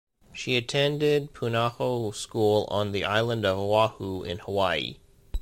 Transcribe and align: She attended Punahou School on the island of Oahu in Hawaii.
She 0.33 0.55
attended 0.57 1.31
Punahou 1.31 2.15
School 2.15 2.65
on 2.71 2.91
the 2.91 3.03
island 3.05 3.45
of 3.45 3.59
Oahu 3.59 4.23
in 4.23 4.39
Hawaii. 4.39 4.95